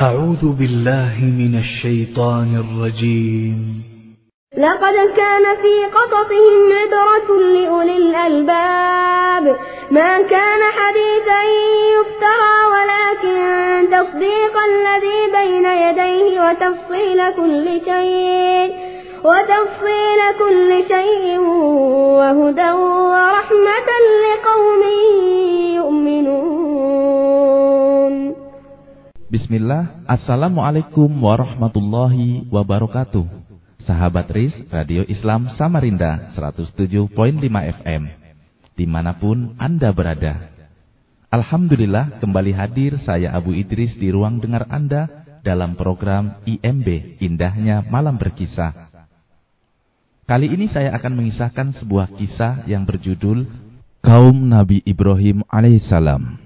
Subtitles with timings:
[0.00, 3.56] أعوذ بالله من الشيطان الرجيم.
[4.58, 9.56] لقد كان في قصصهم عبرة لأولي الألباب.
[9.90, 11.40] ما كان حديثا
[11.96, 13.36] يفترى ولكن
[13.90, 18.72] تصديق الذي بين يديه وتفصيل كل شيء
[19.24, 21.38] وتفصيل كل شيء
[22.18, 23.88] وهدى ورحمة
[24.24, 24.82] لقوم
[29.32, 33.24] Bismillah, Assalamualaikum warahmatullahi wabarakatuh.
[33.80, 37.08] Sahabat RIS Radio Islam Samarinda 107.5
[37.80, 38.12] FM
[38.76, 40.52] Di mana pun Anda berada.
[41.32, 48.20] Alhamdulillah kembali hadir saya Abu Idris di ruang dengar Anda Dalam program IMB Indahnya Malam
[48.20, 48.92] Berkisah.
[50.28, 53.48] Kali ini saya akan mengisahkan sebuah kisah yang berjudul
[54.04, 56.41] Kaum Nabi Ibrahim alaihissalam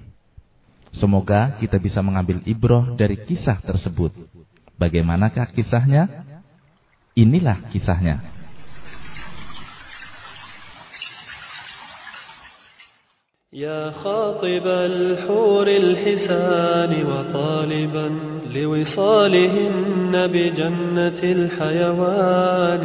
[0.96, 4.12] Semoga kita bisa mengambil ibroh dari kisah tersebut.
[4.76, 6.08] Bagaimanakah kisahnya?
[7.16, 8.32] Inilah kisahnya.
[13.52, 18.08] يا خاطب الحور الحسان وطالبا
[18.48, 22.84] لوصالهن بجنة الحيوان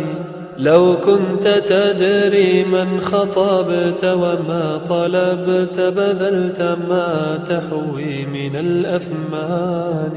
[0.58, 7.10] لو كنت تدري من خطبت وما طلبت بذلت ما
[7.48, 10.14] تحوي من الأثمان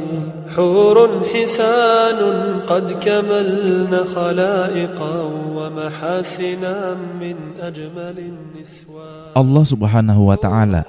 [0.56, 2.20] حور حسان
[2.68, 5.16] قد كملن خلائقا
[5.56, 6.76] ومحاسنا
[7.20, 10.84] من أجمل النسوان الله سبحانه وتعالى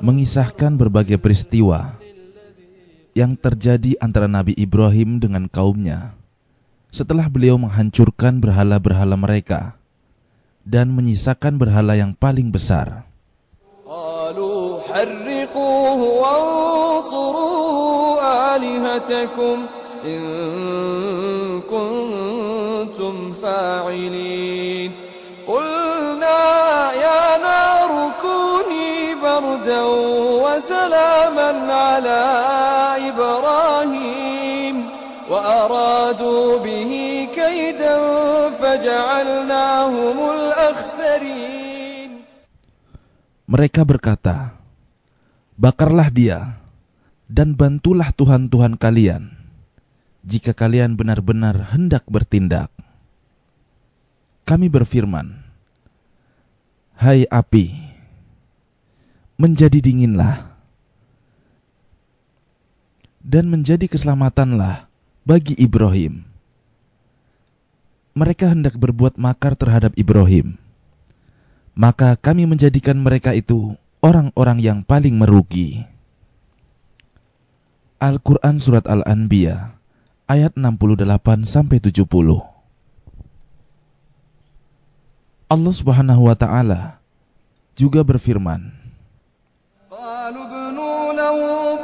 [0.00, 2.00] mengisahkan berbagai peristiwa
[3.12, 6.19] yang terjadi antara Nabi Ibrahim dengan kaumnya.
[6.95, 9.75] setelah beliau menghancurkan berhala-berhala mereka
[10.63, 13.03] dan menyisakan berhala yang paling besar.
[13.85, 17.45] قالوا حرقوه وانصروا
[18.55, 19.57] آلهتكم
[20.05, 20.21] إن
[21.61, 24.91] كنتم فاعلين
[25.47, 26.41] قلنا
[26.93, 29.83] يا نار كوني بردا
[30.41, 32.23] وسلاما على
[33.09, 34.18] إبراهيم
[35.29, 36.91] وأرادوا به
[37.33, 37.95] كيدا
[38.61, 42.11] فجعلناهم الأخسرين
[43.45, 44.57] Mereka berkata,
[45.53, 46.57] "Bakarlah dia
[47.29, 49.37] dan bantulah tuhan-tuhan kalian
[50.25, 52.73] jika kalian benar-benar hendak bertindak."
[54.49, 55.45] Kami berfirman,
[56.97, 57.69] "Hai api,
[59.37, 60.49] menjadi dinginlah
[63.21, 64.88] dan menjadi keselamatanlah
[65.30, 66.26] bagi Ibrahim.
[68.18, 70.58] Mereka hendak berbuat makar terhadap Ibrahim.
[71.78, 75.86] Maka kami menjadikan mereka itu orang-orang yang paling merugi.
[78.02, 79.78] Al-Quran Surat Al-Anbiya
[80.26, 81.94] ayat 68-70.
[85.46, 86.98] Allah Subhanahu wa taala
[87.78, 88.74] juga berfirman,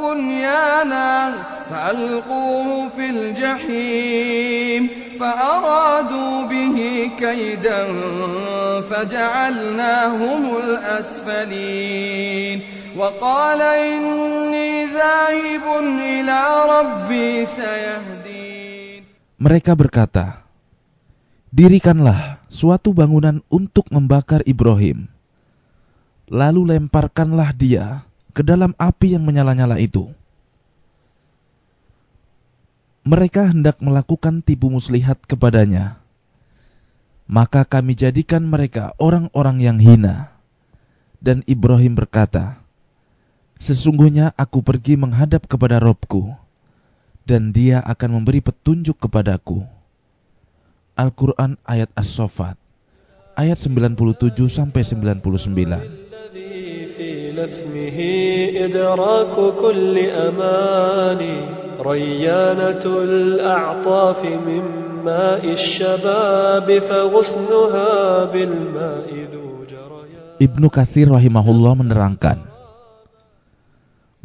[0.05, 1.33] بنيانا
[1.69, 4.89] فألقوه في الجحيم
[5.19, 6.77] فأرادوا به
[7.19, 7.81] كيدا
[8.81, 12.57] فجعلناهم الأسفلين
[12.97, 15.65] وقال إني ذاهب
[15.99, 16.39] إلى
[16.69, 18.21] ربي سيهدين
[19.41, 20.45] mereka berkata,
[21.49, 25.09] Dirikanlah suatu bangunan untuk membakar Ibrahim.
[26.29, 28.05] Lalu lemparkanlah dia
[28.36, 30.12] ke dalam api yang menyala-nyala itu.
[33.08, 36.04] Mereka hendak melakukan tipu muslihat kepadanya.
[37.24, 40.36] Maka kami jadikan mereka orang-orang yang hina.
[41.16, 42.60] Dan Ibrahim berkata,
[43.56, 46.36] Sesungguhnya aku pergi menghadap kepada Robku,
[47.24, 49.64] dan dia akan memberi petunjuk kepadaku.
[50.92, 52.60] Al-Quran ayat As-Sofat,
[53.32, 55.95] ayat 97 sampai 99.
[57.35, 57.97] الذي في لثمه
[58.65, 61.37] إدراك كل أماني
[61.81, 64.63] ريانة الأعطاف من
[65.05, 67.91] ماء الشباب فغصنها
[68.25, 72.41] بالماء ذو جريان Ibnu Katsir rahimahullah menerangkan,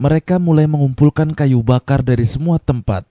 [0.01, 3.05] mereka mulai mengumpulkan kayu bakar dari semua tempat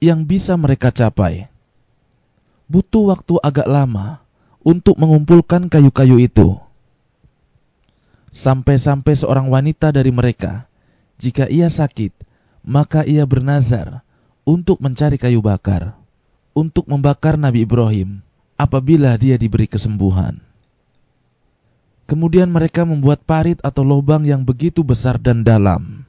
[0.00, 1.44] yang bisa mereka capai.
[2.64, 4.24] Butuh waktu agak lama
[4.64, 6.56] untuk mengumpulkan kayu-kayu itu.
[8.33, 10.65] Sampai-sampai seorang wanita dari mereka,
[11.21, 12.09] jika ia sakit,
[12.65, 14.01] maka ia bernazar
[14.41, 15.93] untuk mencari kayu bakar,
[16.57, 18.25] untuk membakar Nabi Ibrahim
[18.57, 20.41] apabila dia diberi kesembuhan.
[22.09, 26.01] Kemudian mereka membuat parit atau lubang yang begitu besar dan dalam.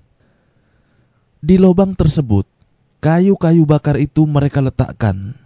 [1.44, 2.48] Di lubang tersebut
[3.04, 5.36] kayu-kayu bakar itu mereka letakkan.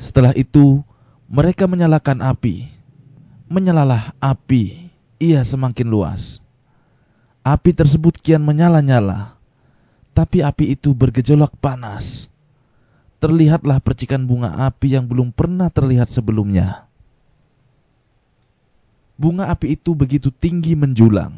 [0.00, 0.80] Setelah itu,
[1.28, 2.72] mereka menyalakan api.
[3.52, 4.87] Menyalalah api,
[5.18, 6.38] ia semakin luas.
[7.42, 9.38] Api tersebut kian menyala-nyala,
[10.14, 12.26] tapi api itu bergejolak panas.
[13.18, 16.86] Terlihatlah percikan bunga api yang belum pernah terlihat sebelumnya.
[19.18, 21.34] Bunga api itu begitu tinggi menjulang.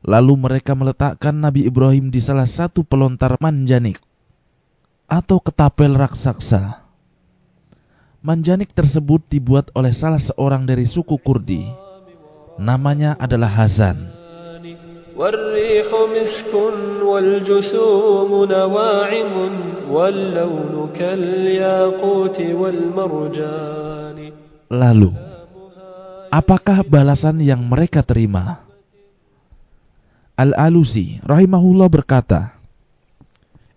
[0.00, 4.00] Lalu mereka meletakkan Nabi Ibrahim di salah satu pelontar manjanik
[5.04, 6.84] atau ketapel raksasa.
[8.24, 11.87] Manjanik tersebut dibuat oleh salah seorang dari suku Kurdi
[12.59, 14.13] Namanya adalah Hazan.
[15.13, 16.53] والريح مسك
[17.05, 19.35] والجسوم نواعم
[19.89, 24.17] واللون كالياقوت والمرجان
[24.73, 25.13] Lalu,
[26.33, 28.57] apakah balasan yang mereka terima?
[30.33, 32.57] Al-Alusi rahimahullah berkata,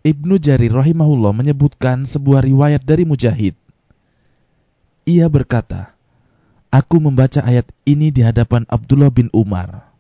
[0.00, 3.52] Ibnu Jarir rahimahullah menyebutkan sebuah riwayat dari Mujahid.
[5.04, 5.92] Ia berkata,
[6.71, 9.91] Aku membaca ayat ini di hadapan Abdullah bin Umar.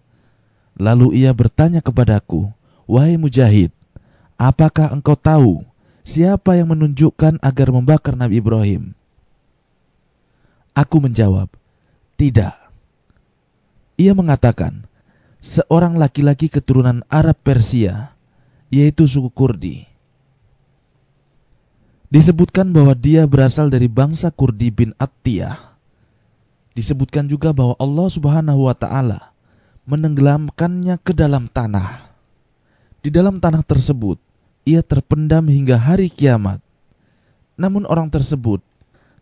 [0.79, 2.47] Lalu ia bertanya kepadaku,
[2.87, 3.75] Wahai Mujahid,
[4.39, 5.67] apakah engkau tahu
[6.07, 8.95] siapa yang menunjukkan agar membakar Nabi Ibrahim?
[10.71, 11.51] Aku menjawab,
[12.15, 12.55] tidak.
[13.99, 14.87] Ia mengatakan,
[15.43, 18.15] seorang laki-laki keturunan Arab Persia,
[18.71, 19.83] yaitu suku Kurdi.
[22.07, 25.70] Disebutkan bahwa dia berasal dari bangsa Kurdi bin Attiyah
[26.77, 29.31] disebutkan juga bahwa Allah Subhanahu wa taala
[29.85, 32.11] menenggelamkannya ke dalam tanah.
[33.01, 34.21] Di dalam tanah tersebut,
[34.61, 36.61] ia terpendam hingga hari kiamat.
[37.57, 38.61] Namun orang tersebut,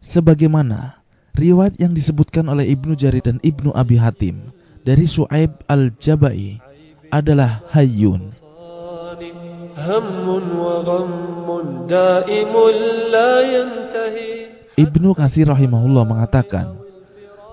[0.04, 1.00] sebagaimana
[1.36, 4.51] riwayat yang disebutkan oleh Ibnu Jari dan Ibnu Abi Hatim
[4.84, 6.60] dari Su'aib al-Jabai
[7.10, 8.36] adalah hayyun.
[14.80, 16.79] Ibnu Kasir rahimahullah mengatakan,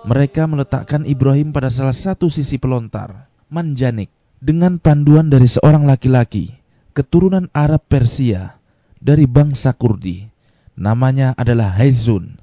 [0.07, 4.07] mereka meletakkan Ibrahim pada salah satu sisi pelontar, manjanik,
[4.39, 6.55] dengan panduan dari seorang laki-laki,
[6.95, 8.63] keturunan Arab Persia,
[9.03, 10.31] dari bangsa Kurdi.
[10.79, 12.39] Namanya adalah Haizun,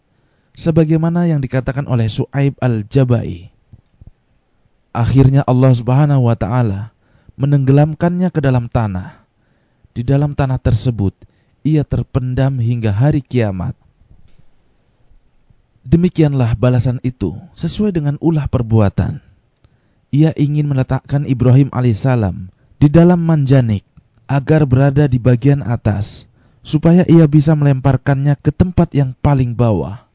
[0.59, 3.53] sebagaimana yang dikatakan oleh Su'aib al-Jabai.
[4.91, 6.93] Akhirnya Allah subhanahu wa ta'ala
[7.39, 9.25] menenggelamkannya ke dalam tanah.
[9.93, 11.13] Di dalam tanah tersebut,
[11.63, 13.77] ia terpendam hingga hari kiamat.
[15.83, 19.19] Demikianlah balasan itu sesuai dengan ulah perbuatan.
[20.15, 22.47] Ia ingin meletakkan Ibrahim alaihissalam
[22.79, 23.83] di dalam manjanik
[24.23, 26.23] agar berada di bagian atas
[26.63, 30.07] supaya ia bisa melemparkannya ke tempat yang paling bawah.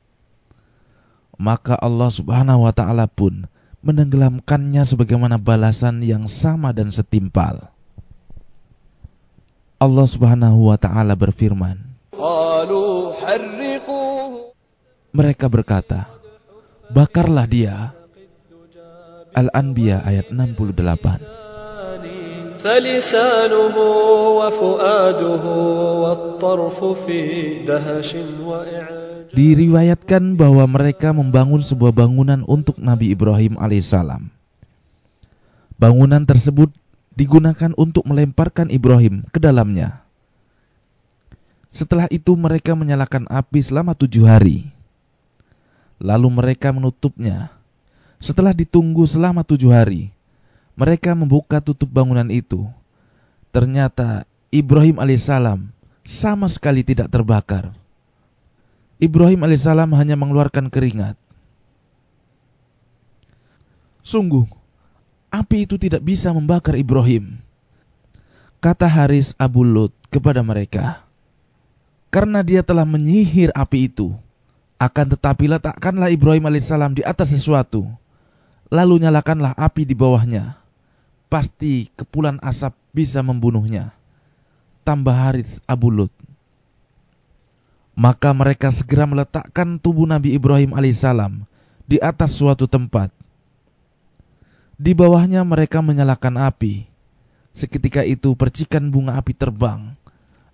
[1.36, 3.44] Maka Allah Subhanahu wa taala pun
[3.84, 7.70] menenggelamkannya sebagaimana balasan yang sama dan setimpal.
[9.78, 11.78] Allah Subhanahu wa taala berfirman,
[12.10, 13.14] "Qalu
[15.13, 16.09] mereka berkata,
[16.89, 17.93] "Bakarlah dia."
[19.33, 21.43] Al-Anbiya ayat 68.
[22.63, 23.75] فلسانه
[24.39, 25.45] وفؤاده
[26.03, 27.19] والطرف في
[27.67, 34.29] دهش وإعجاب Diriwayatkan bahwa mereka membangun sebuah bangunan untuk Nabi Ibrahim alaihissalam.
[35.81, 36.69] Bangunan tersebut
[37.17, 40.05] digunakan untuk melemparkan Ibrahim ke dalamnya.
[41.73, 44.69] Setelah itu mereka menyalakan api selama tujuh hari.
[45.98, 47.50] Lalu mereka menutupnya.
[48.18, 50.10] Setelah ditunggu selama tujuh hari,
[50.78, 52.66] mereka membuka tutup bangunan itu.
[53.50, 55.70] Ternyata Ibrahim alaihissalam
[56.06, 57.74] sama sekali tidak terbakar.
[58.98, 61.14] Ibrahim alaihissalam hanya mengeluarkan keringat.
[64.02, 64.46] Sungguh,
[65.30, 67.38] api itu tidak bisa membakar Ibrahim.
[68.58, 71.06] Kata Haris Abu Lut kepada mereka,
[72.10, 74.16] karena dia telah menyihir api itu,
[74.78, 77.90] akan tetapi letakkanlah Ibrahim alaihissalam di atas sesuatu,
[78.70, 80.54] lalu nyalakanlah api di bawahnya.
[81.26, 83.92] Pasti kepulan asap bisa membunuhnya.
[84.86, 86.14] Tambah Haris Abu Lut.
[87.98, 91.42] Maka mereka segera meletakkan tubuh Nabi Ibrahim alaihissalam
[91.84, 93.10] di atas suatu tempat.
[94.78, 96.86] Di bawahnya mereka menyalakan api.
[97.50, 99.98] Seketika itu percikan bunga api terbang.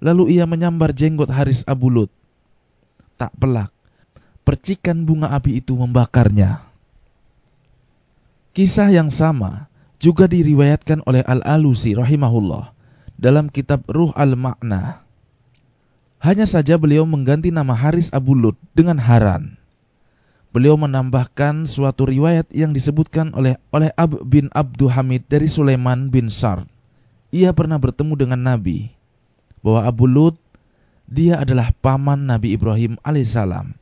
[0.00, 2.10] Lalu ia menyambar jenggot Haris Abu Lut.
[3.20, 3.73] Tak pelak,
[4.44, 6.62] percikan bunga api itu membakarnya.
[8.54, 9.66] Kisah yang sama
[9.98, 12.70] juga diriwayatkan oleh Al-Alusi rahimahullah
[13.18, 15.02] dalam kitab Ruh Al-Ma'na.
[16.22, 19.60] Hanya saja beliau mengganti nama Haris Abu Lut dengan Haran.
[20.54, 26.30] Beliau menambahkan suatu riwayat yang disebutkan oleh oleh Ab bin Abdul Hamid dari Sulaiman bin
[26.30, 26.62] Sar.
[27.34, 28.94] Ia pernah bertemu dengan Nabi
[29.60, 30.38] bahwa Abu Lut
[31.10, 33.74] dia adalah paman Nabi Ibrahim alaihissalam,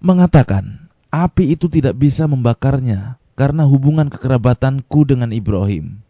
[0.00, 6.00] mengatakan, api itu tidak bisa membakarnya karena hubungan kekerabatanku dengan Ibrahim.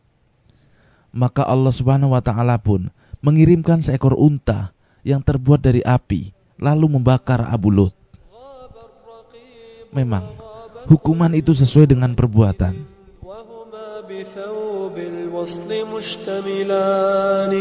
[1.11, 2.87] Maka Allah Subhanahu wa taala pun
[3.19, 4.71] mengirimkan seekor unta
[5.03, 6.31] yang terbuat dari api
[6.63, 7.95] lalu membakar Abu Lut.
[9.91, 10.39] Memang
[10.87, 12.87] hukuman itu sesuai dengan perbuatan.
[15.40, 17.54] وهما بثوب الوصل مشتملان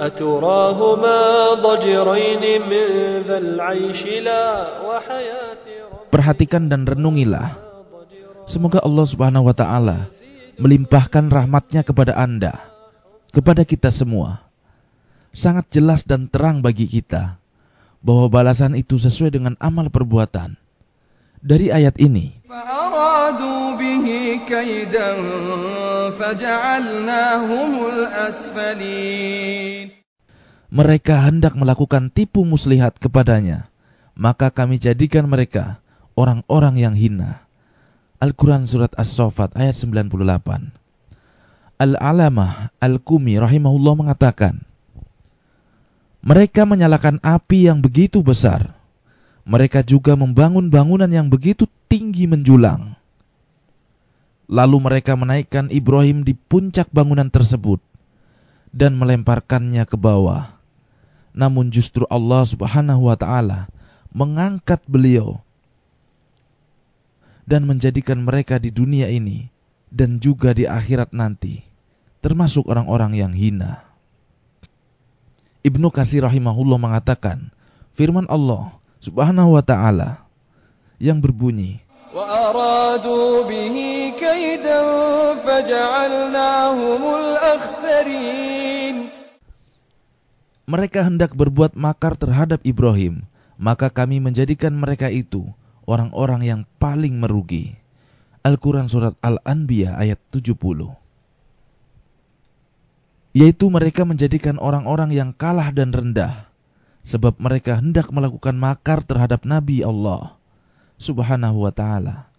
[0.00, 1.18] أتراهما
[1.62, 2.86] ضجرين من
[3.26, 4.44] ذا العيش لا
[4.82, 7.52] وحياة رب Perhatikan dan renungilah.
[8.48, 10.08] Semoga Allah Subhanahu wa taala
[10.56, 12.56] melimpahkan rahmatnya kepada Anda,
[13.28, 14.40] kepada kita semua.
[15.36, 17.36] Sangat jelas dan terang bagi kita
[18.00, 20.56] bahwa balasan itu sesuai dengan amal perbuatan.
[21.44, 24.06] Dari ayat ini, فأرادوا به
[24.48, 25.10] كيدا
[26.18, 29.88] فجعلناهم الأسفلين
[30.68, 33.72] mereka hendak melakukan tipu muslihat kepadanya,
[34.12, 35.80] maka kami jadikan mereka
[36.12, 37.48] orang-orang yang hina.
[38.20, 40.12] Al-Quran Surat As-Sofat ayat 98
[41.78, 44.60] Al-Alamah Al-Kumi rahimahullah mengatakan,
[46.26, 48.74] Mereka menyalakan api yang begitu besar.
[49.46, 52.91] Mereka juga membangun bangunan yang begitu tinggi menjulang.
[54.53, 57.81] Lalu mereka menaikkan Ibrahim di puncak bangunan tersebut
[58.69, 60.61] dan melemparkannya ke bawah.
[61.33, 63.65] Namun justru Allah Subhanahu wa taala
[64.13, 65.41] mengangkat beliau
[67.49, 69.49] dan menjadikan mereka di dunia ini
[69.89, 71.65] dan juga di akhirat nanti
[72.23, 73.83] termasuk orang-orang yang hina.
[75.59, 77.51] Ibnu Kasir rahimahullah mengatakan,
[77.91, 80.23] firman Allah Subhanahu wa taala
[81.03, 83.76] yang berbunyi, وأرادوا به
[84.16, 84.80] كيدا
[85.44, 88.96] فجعلناهم الأخسرين
[90.68, 93.24] mereka hendak berbuat makar terhadap Ibrahim,
[93.56, 95.48] maka kami menjadikan mereka itu
[95.88, 97.72] orang-orang yang paling merugi.
[98.44, 100.60] Al-Quran Surat Al-Anbiya ayat 70
[103.32, 106.52] Yaitu mereka menjadikan orang-orang yang kalah dan rendah,
[107.00, 110.36] sebab mereka hendak melakukan makar terhadap Nabi Allah
[111.03, 112.31] subhanahu wa ta'ala.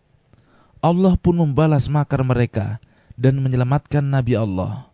[0.80, 2.80] Allah pun membalas makar mereka
[3.20, 4.88] dan menyelamatkan Nabi Allah.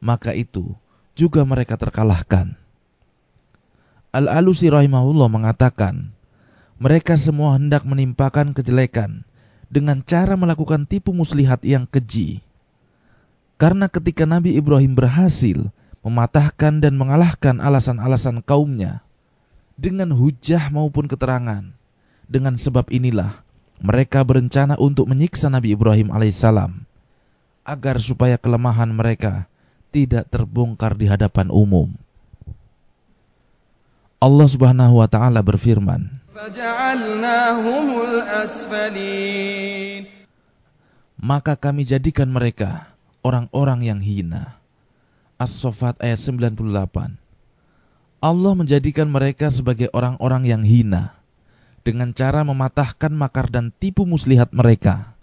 [0.00, 0.72] Maka itu
[1.12, 2.56] juga mereka terkalahkan.
[4.12, 6.12] Al-Alusi rahimahullah mengatakan,
[6.76, 9.24] mereka semua hendak menimpakan kejelekan
[9.72, 12.44] dengan cara melakukan tipu muslihat yang keji.
[13.56, 15.70] Karena ketika Nabi Ibrahim berhasil
[16.02, 19.00] mematahkan dan mengalahkan alasan-alasan kaumnya
[19.78, 21.72] dengan hujah maupun keterangan,
[22.26, 23.42] dengan sebab inilah
[23.82, 26.86] mereka berencana untuk menyiksa Nabi Ibrahim alaihissalam
[27.66, 29.46] agar supaya kelemahan mereka
[29.90, 31.90] tidak terbongkar di hadapan umum.
[34.22, 36.22] Allah Subhanahu wa taala berfirman,
[41.18, 42.94] Maka kami jadikan mereka
[43.26, 44.58] orang-orang yang hina.
[45.42, 47.18] As-Saffat ayat 98.
[48.22, 51.21] Allah menjadikan mereka sebagai orang-orang yang hina
[51.82, 55.14] dengan cara mematahkan makar dan tipu muslihat mereka.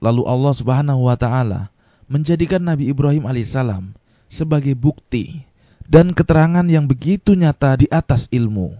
[0.00, 1.68] Lalu Allah Subhanahu wa taala
[2.08, 3.92] menjadikan Nabi Ibrahim alaihissalam
[4.28, 5.44] sebagai bukti
[5.88, 8.76] dan keterangan yang begitu nyata di atas ilmu,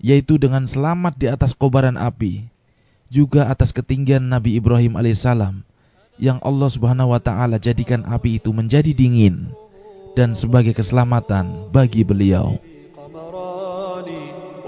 [0.00, 2.48] yaitu dengan selamat di atas kobaran api,
[3.08, 5.64] juga atas ketinggian Nabi Ibrahim alaihissalam
[6.20, 9.48] yang Allah Subhanahu wa taala jadikan api itu menjadi dingin
[10.18, 12.58] dan sebagai keselamatan bagi beliau.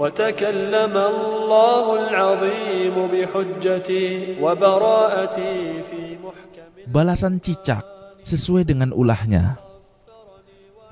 [0.00, 4.08] وتكلم الله العظيم بحجتي
[4.40, 5.56] وبراءتي
[5.90, 7.82] في محكم Balasan cicak
[8.22, 9.58] sesuai dengan ulahnya.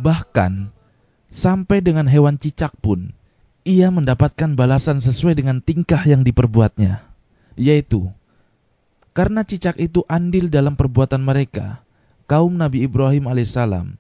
[0.02, 0.74] Bahkan
[1.30, 3.14] sampai dengan hewan cicak pun
[3.62, 7.06] ia mendapatkan balasan sesuai dengan tingkah yang diperbuatnya,
[7.54, 8.10] yaitu
[9.14, 11.86] karena cicak itu andil dalam perbuatan mereka,
[12.26, 13.94] kaum Nabi Ibrahim alaihissalam.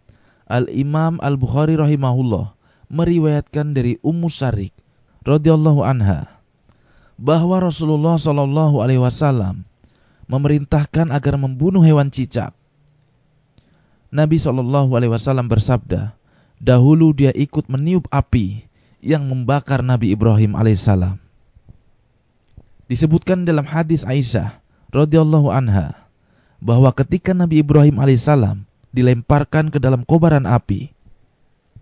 [0.50, 2.58] Al-Imam Al-Bukhari rahimahullah
[2.90, 4.74] meriwayatkan dari Ummu Sarik
[5.23, 6.39] radhiyallahu anha
[7.19, 9.67] bahwa Rasulullah Shallallahu alaihi wasallam
[10.31, 12.55] memerintahkan agar membunuh hewan cicak.
[14.09, 16.15] Nabi Shallallahu alaihi wasallam bersabda,
[16.57, 18.65] dahulu dia ikut meniup api
[19.03, 21.19] yang membakar Nabi Ibrahim alaihissalam.
[22.89, 24.59] Disebutkan dalam hadis Aisyah
[24.89, 26.09] radhiyallahu anha
[26.57, 30.89] bahwa ketika Nabi Ibrahim alaihissalam dilemparkan ke dalam kobaran api,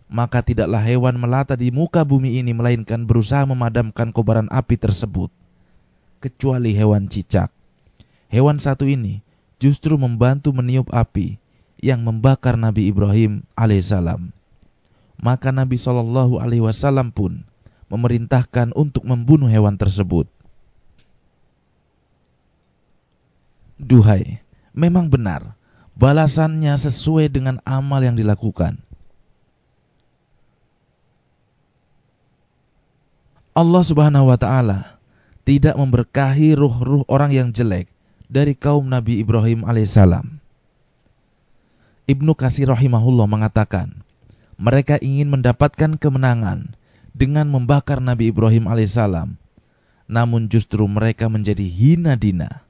[0.08, 5.28] maka tidaklah hewan melata di muka bumi ini melainkan berusaha memadamkan kobaran api tersebut,
[6.24, 7.52] kecuali hewan cicak.
[8.32, 9.24] Hewan satu ini
[9.60, 11.40] justru membantu meniup api
[11.84, 14.34] yang membakar Nabi Ibrahim alaihissalam.
[15.18, 17.42] maka Nabi Shallallahu Alaihi Wasallam pun
[17.90, 20.30] memerintahkan untuk membunuh hewan tersebut.
[23.78, 24.42] Duhai,
[24.74, 25.54] memang benar,
[25.94, 28.82] balasannya sesuai dengan amal yang dilakukan.
[33.58, 35.02] Allah Subhanahu wa taala
[35.42, 37.90] tidak memberkahi ruh-ruh orang yang jelek
[38.30, 40.38] dari kaum Nabi Ibrahim alaihissalam.
[42.06, 44.06] Ibnu Kasir rahimahullah mengatakan,
[44.62, 46.78] mereka ingin mendapatkan kemenangan
[47.18, 49.34] dengan membakar Nabi Ibrahim alaihissalam.
[50.06, 52.62] Namun justru mereka menjadi hina dina.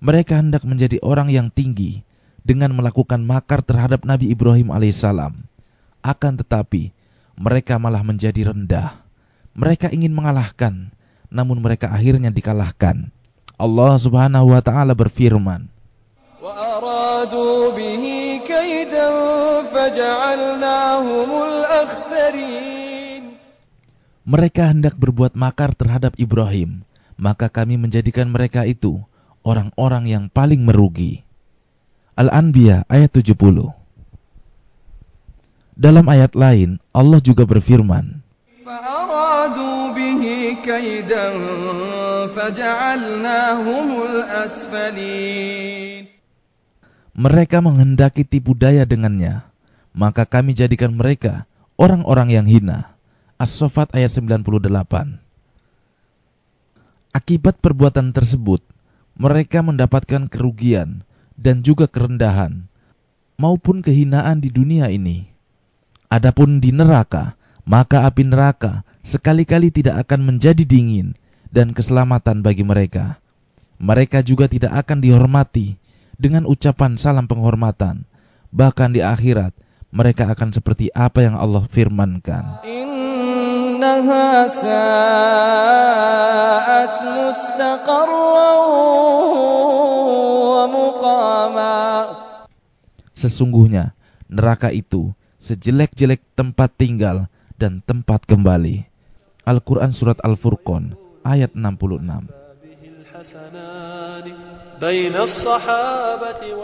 [0.00, 2.00] Mereka hendak menjadi orang yang tinggi
[2.40, 5.36] dengan melakukan makar terhadap Nabi Ibrahim alaihissalam.
[6.00, 6.96] Akan tetapi
[7.36, 9.09] mereka malah menjadi rendah
[9.60, 10.88] mereka ingin mengalahkan,
[11.28, 13.12] namun mereka akhirnya dikalahkan.
[13.60, 15.68] Allah Subhanahu wa taala berfirman,
[24.24, 26.88] Mereka hendak berbuat makar terhadap Ibrahim,
[27.20, 29.04] maka kami menjadikan mereka itu
[29.44, 31.20] orang-orang yang paling merugi.
[32.16, 33.36] Al-Anbiya ayat 70
[35.76, 38.24] Dalam ayat lain, Allah juga berfirman,
[40.65, 41.27] كيدا
[42.35, 46.03] فجعلناهم الأسفلين
[47.15, 49.47] Mereka menghendaki tipu daya dengannya,
[49.95, 51.47] maka kami jadikan mereka
[51.79, 52.91] orang-orang yang hina.
[53.39, 55.23] As-Sofat ayat 98
[57.15, 58.59] Akibat perbuatan tersebut,
[59.15, 61.07] mereka mendapatkan kerugian
[61.39, 62.67] dan juga kerendahan,
[63.39, 65.31] maupun kehinaan di dunia ini.
[66.11, 67.38] Adapun di neraka,
[67.70, 71.14] maka api neraka sekali-kali tidak akan menjadi dingin
[71.54, 73.22] dan keselamatan bagi mereka.
[73.78, 75.78] Mereka juga tidak akan dihormati
[76.18, 78.02] dengan ucapan salam penghormatan.
[78.50, 79.54] Bahkan di akhirat,
[79.94, 82.66] mereka akan seperti apa yang Allah firmankan.
[93.14, 93.94] Sesungguhnya
[94.26, 98.88] neraka itu sejelek-jelek tempat tinggal dan tempat kembali.
[99.44, 102.00] Al-Quran Surat Al-Furqan ayat 66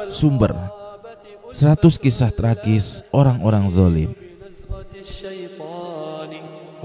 [0.09, 0.53] Sumber.
[1.53, 4.11] 100 kisah tragis orang-orang zalim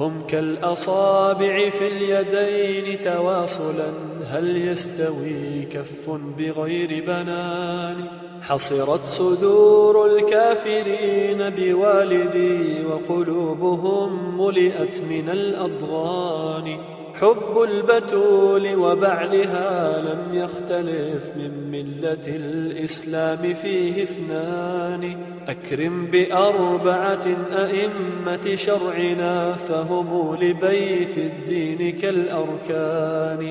[0.01, 3.91] هم كالأصابع في اليدين تواصلا
[4.25, 7.95] هل يستوي كف بغير بنان؟
[8.41, 16.77] حصرت صدور الكافرين بوالدي وقلوبهم ملئت من الأضغان.
[17.21, 25.03] حب البتول وبعلها لم يختلف من ملة الإسلام فيه اثنان.
[25.47, 27.25] أكرم بأربعة
[27.65, 33.41] أئمة شرعنا فهم لبيت الدين كالأركان.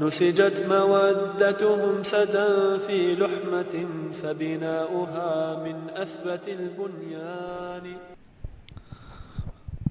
[0.00, 3.74] نسجت مودتهم سدا في لحمة
[4.22, 5.32] فبناؤها
[5.64, 7.86] من أثبت البنيان.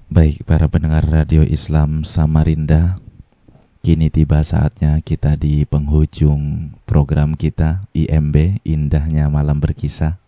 [0.08, 2.96] Baik, para pendengar radio Islam Samarinda,
[3.88, 10.20] kini tiba saatnya kita di penghujung program kita IMB Indahnya Malam Berkisah.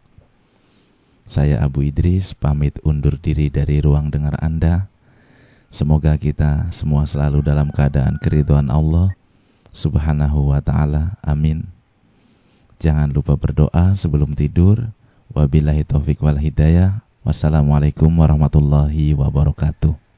[1.29, 4.89] Saya Abu Idris pamit undur diri dari ruang dengar Anda.
[5.69, 9.13] Semoga kita semua selalu dalam keadaan keriduan Allah
[9.77, 11.21] Subhanahu wa taala.
[11.21, 11.69] Amin.
[12.81, 14.89] Jangan lupa berdoa sebelum tidur.
[15.37, 17.05] Wabillahi taufik wal hidayah.
[17.29, 20.10] Wassalamualaikum warahmatullahi wabarakatuh.